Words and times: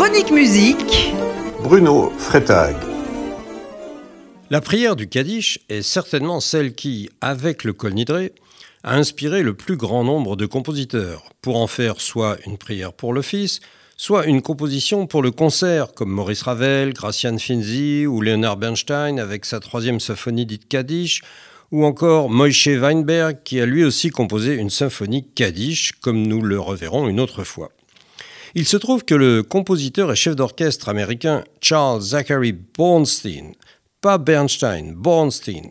Chronique 0.00 0.30
musique. 0.30 1.12
Bruno 1.60 2.12
Freitag. 2.18 2.76
La 4.48 4.60
prière 4.60 4.94
du 4.94 5.08
Kaddish 5.08 5.58
est 5.68 5.82
certainement 5.82 6.38
celle 6.38 6.74
qui, 6.74 7.10
avec 7.20 7.64
le 7.64 7.72
Kol 7.72 7.94
Nidre, 7.94 8.28
a 8.84 8.94
inspiré 8.94 9.42
le 9.42 9.54
plus 9.54 9.76
grand 9.76 10.04
nombre 10.04 10.36
de 10.36 10.46
compositeurs, 10.46 11.24
pour 11.42 11.56
en 11.56 11.66
faire 11.66 12.00
soit 12.00 12.36
une 12.46 12.58
prière 12.58 12.92
pour 12.92 13.12
le 13.12 13.22
Fils, 13.22 13.58
soit 13.96 14.26
une 14.26 14.40
composition 14.40 15.08
pour 15.08 15.20
le 15.20 15.32
concert, 15.32 15.92
comme 15.94 16.12
Maurice 16.12 16.42
Ravel, 16.42 16.92
Gracian 16.92 17.36
Finzi 17.36 18.06
ou 18.06 18.20
Leonard 18.20 18.56
Bernstein 18.56 19.18
avec 19.18 19.44
sa 19.44 19.58
troisième 19.58 19.98
symphonie 19.98 20.46
dite 20.46 20.68
Kaddish, 20.68 21.22
ou 21.72 21.84
encore 21.84 22.30
Moishe 22.30 22.68
Weinberg 22.68 23.38
qui 23.42 23.60
a 23.60 23.66
lui 23.66 23.82
aussi 23.82 24.10
composé 24.10 24.54
une 24.54 24.70
symphonie 24.70 25.26
Kaddish, 25.34 25.90
comme 26.00 26.24
nous 26.24 26.40
le 26.40 26.60
reverrons 26.60 27.08
une 27.08 27.18
autre 27.18 27.42
fois. 27.42 27.72
Il 28.54 28.66
se 28.66 28.76
trouve 28.76 29.04
que 29.04 29.14
le 29.14 29.42
compositeur 29.42 30.12
et 30.12 30.16
chef 30.16 30.34
d'orchestre 30.34 30.88
américain 30.88 31.44
Charles 31.60 32.00
Zachary 32.00 32.52
Bornstein, 32.52 33.54
pas 34.00 34.18
Bernstein, 34.18 34.94
Bornstein, 34.94 35.68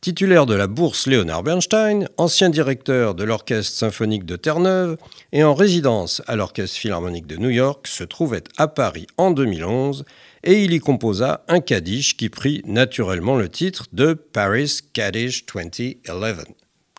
titulaire 0.00 0.46
de 0.46 0.54
la 0.54 0.66
bourse 0.66 1.06
Leonard 1.06 1.42
Bernstein, 1.42 2.08
ancien 2.16 2.50
directeur 2.50 3.14
de 3.14 3.24
l'Orchestre 3.24 3.76
symphonique 3.76 4.24
de 4.24 4.36
Terre-Neuve 4.36 4.96
et 5.32 5.44
en 5.44 5.54
résidence 5.54 6.22
à 6.26 6.36
l'Orchestre 6.36 6.76
philharmonique 6.76 7.26
de 7.26 7.36
New 7.36 7.50
York, 7.50 7.86
se 7.86 8.04
trouvait 8.04 8.44
à 8.56 8.68
Paris 8.68 9.06
en 9.16 9.30
2011 9.30 10.04
et 10.44 10.64
il 10.64 10.72
y 10.72 10.78
composa 10.78 11.44
un 11.48 11.60
Kaddish 11.60 12.16
qui 12.16 12.28
prit 12.28 12.62
naturellement 12.64 13.36
le 13.36 13.48
titre 13.48 13.86
de 13.92 14.14
Paris 14.14 14.80
Kaddish 14.92 15.44
2011. 15.46 16.44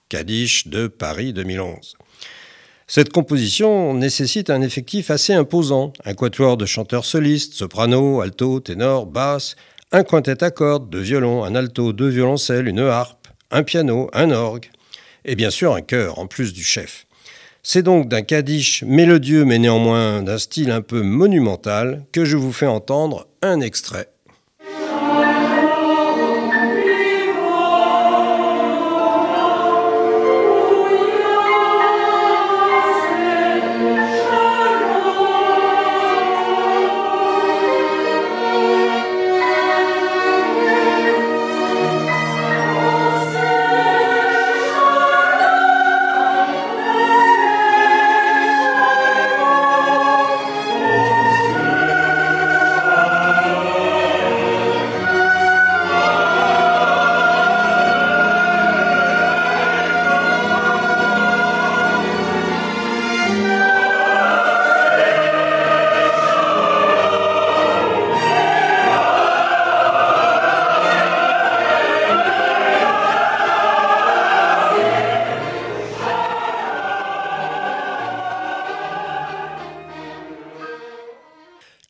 Kaddish 0.09 0.67
de 0.67 0.87
Paris 0.87 1.33
2011. 1.33 1.95
Cette 2.93 3.13
composition 3.13 3.93
nécessite 3.93 4.49
un 4.49 4.61
effectif 4.61 5.11
assez 5.11 5.31
imposant, 5.31 5.93
un 6.03 6.13
quatuor 6.13 6.57
de 6.57 6.65
chanteurs 6.65 7.05
solistes, 7.05 7.53
soprano, 7.53 8.19
alto, 8.19 8.59
ténor, 8.59 9.05
basse, 9.05 9.55
un 9.93 10.03
quintet 10.03 10.43
à 10.43 10.51
cordes, 10.51 10.89
deux 10.89 10.99
violons, 10.99 11.45
un 11.45 11.55
alto, 11.55 11.93
deux 11.93 12.09
violoncelles, 12.09 12.67
une 12.67 12.81
harpe, 12.81 13.29
un 13.49 13.63
piano, 13.63 14.09
un 14.11 14.31
orgue, 14.31 14.69
et 15.23 15.35
bien 15.35 15.51
sûr 15.51 15.73
un 15.73 15.79
chœur 15.81 16.19
en 16.19 16.27
plus 16.27 16.51
du 16.51 16.65
chef. 16.65 17.07
C'est 17.63 17.81
donc 17.81 18.09
d'un 18.09 18.23
kaddish 18.23 18.83
mélodieux 18.83 19.45
mais 19.45 19.57
néanmoins 19.57 20.21
d'un 20.21 20.37
style 20.37 20.69
un 20.69 20.81
peu 20.81 21.01
monumental 21.01 22.03
que 22.11 22.25
je 22.25 22.35
vous 22.35 22.51
fais 22.51 22.67
entendre 22.67 23.25
un 23.41 23.61
extrait. 23.61 24.09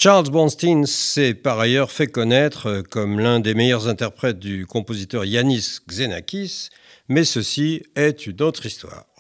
Charles 0.04 0.32
Bronstein 0.32 0.88
s'est 0.88 1.36
par 1.36 1.60
ailleurs 1.60 1.92
fait 1.92 2.08
connaître 2.08 2.82
comme 2.90 3.20
l'un 3.20 3.40
des 3.40 3.54
meilleurs 3.54 3.88
interprètes 3.88 4.40
du 4.40 4.66
compositeur 4.66 5.26
Yanis 5.26 5.78
Xenakis, 5.88 6.70
mais 7.08 7.24
ceci 7.24 7.84
est 7.96 8.26
une 8.26 8.42
autre 8.42 8.66
histoire. 8.66 9.11